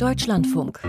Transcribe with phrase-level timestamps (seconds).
[0.00, 0.80] Deutschlandfunk.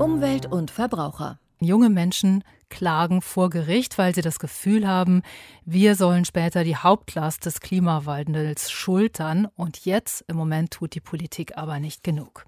[0.00, 1.38] Umwelt und Verbraucher.
[1.60, 5.22] Junge Menschen klagen vor Gericht, weil sie das Gefühl haben,
[5.64, 11.56] wir sollen später die Hauptlast des Klimawandels schultern und jetzt im Moment tut die Politik
[11.56, 12.46] aber nicht genug.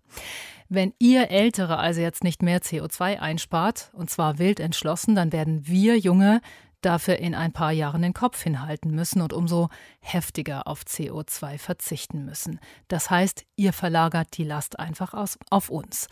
[0.68, 5.68] Wenn ihr Ältere also jetzt nicht mehr CO2 einspart, und zwar wild entschlossen, dann werden
[5.68, 6.40] wir Junge
[6.80, 9.68] dafür in ein paar Jahren den Kopf hinhalten müssen und umso
[10.00, 12.60] heftiger auf CO2 verzichten müssen.
[12.88, 16.08] Das heißt, ihr verlagert die Last einfach aus, auf uns.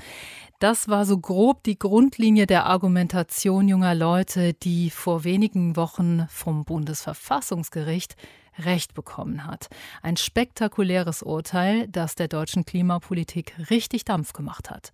[0.59, 6.65] Das war so grob die Grundlinie der Argumentation junger Leute, die vor wenigen Wochen vom
[6.65, 8.16] Bundesverfassungsgericht
[8.59, 9.69] Recht bekommen hat.
[10.03, 14.92] Ein spektakuläres Urteil, das der deutschen Klimapolitik richtig Dampf gemacht hat.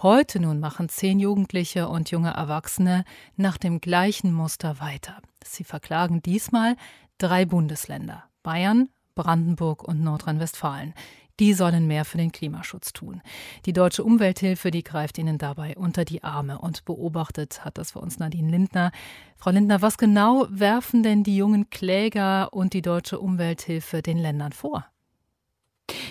[0.00, 3.04] Heute nun machen zehn Jugendliche und junge Erwachsene
[3.36, 5.16] nach dem gleichen Muster weiter.
[5.44, 6.76] Sie verklagen diesmal
[7.18, 10.94] drei Bundesländer Bayern, Brandenburg und Nordrhein-Westfalen.
[11.40, 13.22] Die sollen mehr für den Klimaschutz tun.
[13.66, 17.98] Die deutsche Umwelthilfe, die greift ihnen dabei unter die Arme und beobachtet hat das für
[17.98, 18.92] uns Nadine Lindner.
[19.36, 24.52] Frau Lindner, was genau werfen denn die jungen Kläger und die deutsche Umwelthilfe den Ländern
[24.52, 24.86] vor?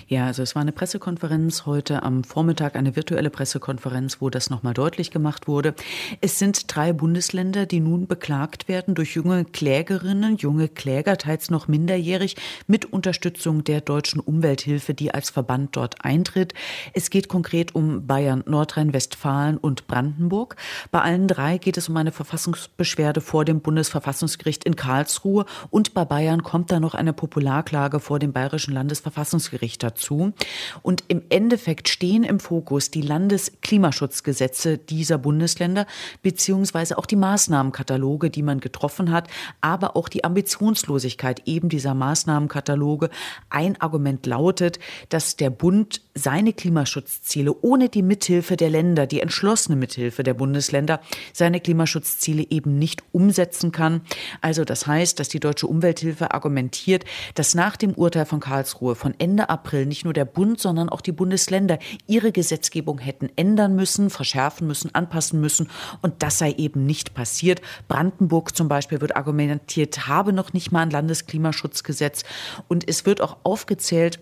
[0.09, 4.73] Ja, also es war eine Pressekonferenz heute am Vormittag, eine virtuelle Pressekonferenz, wo das nochmal
[4.73, 5.75] deutlich gemacht wurde.
[6.21, 11.67] Es sind drei Bundesländer, die nun beklagt werden durch junge Klägerinnen, junge Kläger, teils noch
[11.67, 16.53] minderjährig, mit Unterstützung der deutschen Umwelthilfe, die als Verband dort eintritt.
[16.93, 20.55] Es geht konkret um Bayern, Nordrhein-Westfalen und Brandenburg.
[20.89, 26.05] Bei allen drei geht es um eine Verfassungsbeschwerde vor dem Bundesverfassungsgericht in Karlsruhe und bei
[26.05, 30.33] Bayern kommt da noch eine Popularklage vor dem Bayerischen Landesverfassungsgericht dazu dazu.
[30.81, 35.85] Und im Endeffekt stehen im Fokus die Landesklimaschutzgesetze dieser Bundesländer,
[36.21, 39.27] beziehungsweise auch die Maßnahmenkataloge, die man getroffen hat,
[39.61, 43.09] aber auch die Ambitionslosigkeit eben dieser Maßnahmenkataloge.
[43.49, 49.75] Ein Argument lautet, dass der Bund seine Klimaschutzziele ohne die Mithilfe der Länder, die entschlossene
[49.75, 50.99] Mithilfe der Bundesländer,
[51.33, 54.01] seine Klimaschutzziele eben nicht umsetzen kann.
[54.41, 57.05] Also das heißt, dass die deutsche Umwelthilfe argumentiert,
[57.35, 61.01] dass nach dem Urteil von Karlsruhe von Ende April nicht nur der Bund, sondern auch
[61.01, 65.69] die Bundesländer ihre Gesetzgebung hätten ändern müssen, verschärfen müssen, anpassen müssen.
[66.01, 67.61] Und das sei eben nicht passiert.
[67.87, 72.23] Brandenburg zum Beispiel wird argumentiert, habe noch nicht mal ein Landesklimaschutzgesetz.
[72.67, 74.19] Und es wird auch aufgezählt,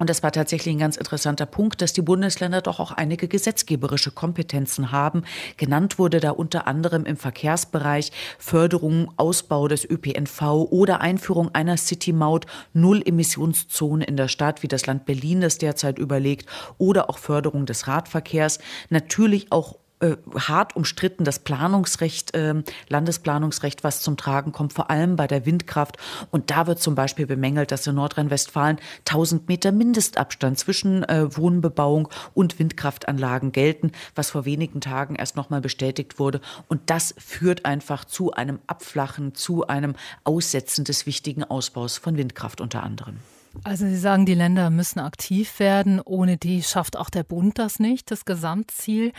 [0.00, 4.10] und das war tatsächlich ein ganz interessanter Punkt, dass die Bundesländer doch auch einige gesetzgeberische
[4.10, 5.24] Kompetenzen haben.
[5.58, 10.40] Genannt wurde da unter anderem im Verkehrsbereich Förderung, Ausbau des ÖPNV
[10.70, 16.48] oder Einführung einer City-Maut, Null-Emissionszone in der Stadt, wie das Land Berlin das derzeit überlegt,
[16.78, 18.58] oder auch Förderung des Radverkehrs.
[18.88, 25.16] Natürlich auch äh, hart umstritten, das Planungsrecht, äh, Landesplanungsrecht, was zum Tragen kommt, vor allem
[25.16, 25.96] bei der Windkraft.
[26.30, 32.08] Und da wird zum Beispiel bemängelt, dass in Nordrhein-Westfalen 1000 Meter Mindestabstand zwischen äh, Wohnbebauung
[32.34, 36.40] und Windkraftanlagen gelten, was vor wenigen Tagen erst nochmal bestätigt wurde.
[36.68, 39.94] Und das führt einfach zu einem Abflachen, zu einem
[40.24, 43.18] Aussetzen des wichtigen Ausbaus von Windkraft unter anderem.
[43.64, 46.00] Also Sie sagen, die Länder müssen aktiv werden.
[46.00, 49.12] Ohne die schafft auch der Bund das nicht, das Gesamtziel.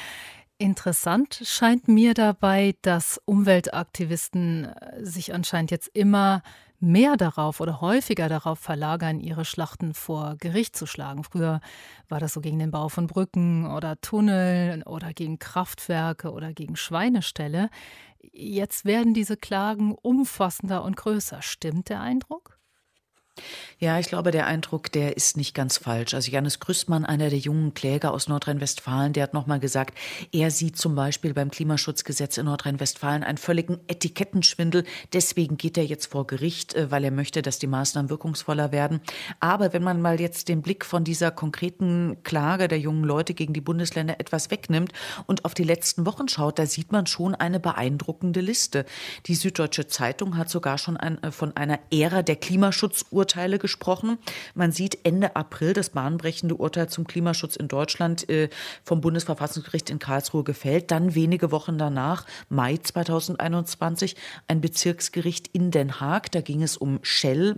[0.62, 6.44] Interessant scheint mir dabei, dass Umweltaktivisten äh, sich anscheinend jetzt immer
[6.80, 11.24] mehr darauf oder häufiger darauf verlagern, ihre Schlachten vor Gericht zu schlagen.
[11.24, 11.62] Früher
[12.10, 16.76] war das so gegen den Bau von Brücken oder Tunneln oder gegen Kraftwerke oder gegen
[16.76, 17.72] Schweineställe.
[18.32, 21.42] Jetzt werden diese Klagen umfassender und größer.
[21.42, 22.51] Stimmt der Eindruck?
[23.84, 26.14] Ja, ich glaube, der Eindruck, der ist nicht ganz falsch.
[26.14, 29.98] Also Janis Grüßmann, einer der jungen Kläger aus Nordrhein-Westfalen, der hat nochmal gesagt,
[30.32, 34.84] er sieht zum Beispiel beim Klimaschutzgesetz in Nordrhein-Westfalen einen völligen Etikettenschwindel.
[35.14, 39.02] Deswegen geht er jetzt vor Gericht, äh, weil er möchte, dass die Maßnahmen wirkungsvoller werden.
[39.40, 43.54] Aber wenn man mal jetzt den Blick von dieser konkreten Klage der jungen Leute gegen
[43.54, 44.92] die Bundesländer etwas wegnimmt
[45.26, 48.86] und auf die letzten Wochen schaut, da sieht man schon eine beeindruckende Liste.
[49.26, 54.18] Die Süddeutsche Zeitung hat sogar schon äh, von einer Ära der Klimaschutz-Urteile gesprochen.
[54.56, 58.50] Man sieht Ende April das bahnbrechende Urteil zum Klimaschutz in Deutschland äh,
[58.84, 60.92] vom Bundesverfassungsgericht in Karlsruhe gefällt.
[60.92, 64.16] Dann wenige Wochen danach, Mai 2021,
[64.48, 66.32] ein Bezirksgericht in Den Haag.
[66.32, 67.58] Da ging es um Shell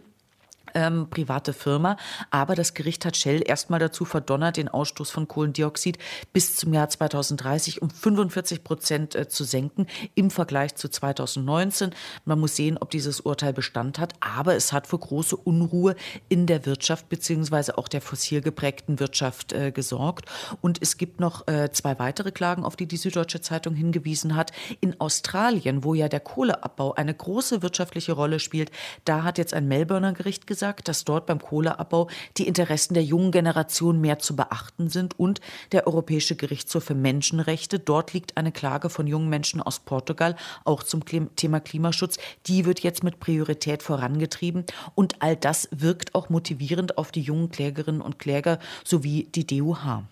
[0.74, 1.98] ähm, private Firma.
[2.32, 5.98] Aber das Gericht hat Shell erstmal dazu verdonnert, den Ausstoß von Kohlendioxid
[6.32, 11.92] bis zum Jahr 2030 um 45 Prozent äh, zu senken im Vergleich zu 2019.
[12.26, 14.14] Man muss sehen, ob dieses Urteil Bestand hat.
[14.20, 15.96] Aber es hat für große Unruhe
[16.30, 20.26] in der Wirtschaft beziehungsweise auch der fossil geprägten Wirtschaft äh, gesorgt.
[20.62, 24.52] Und es gibt noch äh, zwei weitere Klagen, auf die die Süddeutsche Zeitung hingewiesen hat.
[24.82, 28.72] In Australien, wo ja der Kohleabbau eine große wirtschaftliche Rolle spielt,
[29.06, 32.08] da hat jetzt ein Melbourner Gericht gesagt, sagt, dass dort beim Kohleabbau
[32.38, 35.42] die Interessen der jungen Generation mehr zu beachten sind und
[35.74, 40.82] der Europäische Gerichtshof für Menschenrechte, dort liegt eine Klage von jungen Menschen aus Portugal auch
[40.82, 41.04] zum
[41.36, 42.18] Thema Klimaschutz,
[42.48, 44.64] die wird jetzt mit Priorität vorangetrieben
[44.96, 50.04] und all das wirkt auch motivierend auf die jungen Klägerinnen und Kläger sowie die DUH.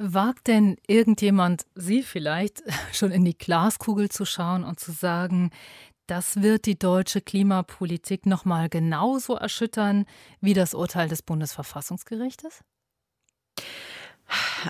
[0.00, 2.62] Wagt denn irgendjemand, Sie vielleicht,
[2.92, 5.50] schon in die Glaskugel zu schauen und zu sagen,
[6.08, 10.06] das wird die deutsche Klimapolitik noch mal genauso erschüttern
[10.40, 12.64] wie das Urteil des Bundesverfassungsgerichtes?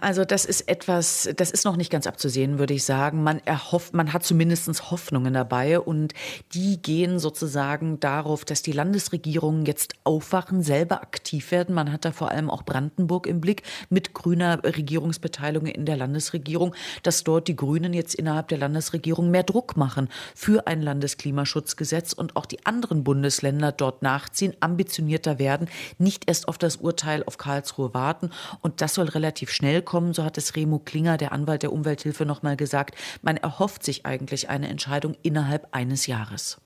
[0.00, 3.22] Also das ist etwas, das ist noch nicht ganz abzusehen, würde ich sagen.
[3.22, 6.14] Man erhofft, man hat zumindest Hoffnungen dabei und
[6.52, 11.74] die gehen sozusagen darauf, dass die Landesregierungen jetzt aufwachen, selber aktiv werden.
[11.74, 16.74] Man hat da vor allem auch Brandenburg im Blick mit grüner Regierungsbeteiligung in der Landesregierung,
[17.02, 22.36] dass dort die Grünen jetzt innerhalb der Landesregierung mehr Druck machen für ein Landesklimaschutzgesetz und
[22.36, 25.68] auch die anderen Bundesländer dort nachziehen, ambitionierter werden,
[25.98, 28.30] nicht erst auf das Urteil auf Karlsruhe warten
[28.60, 30.12] und das soll relativ relativ schnell kommen.
[30.12, 32.96] So hat es Remo Klinger, der Anwalt der Umwelthilfe, noch mal gesagt.
[33.22, 36.58] Man erhofft sich eigentlich eine Entscheidung innerhalb eines Jahres.